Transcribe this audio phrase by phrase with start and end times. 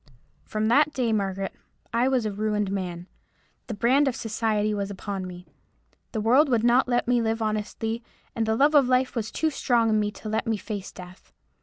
[0.45, 1.53] "From that day, Margaret,
[1.93, 3.05] I was a ruined man.
[3.67, 5.45] The brand of society was upon me.
[6.11, 8.01] The world would not let me live honestly,
[8.35, 11.31] and the love of life was too strong in me to let me face death.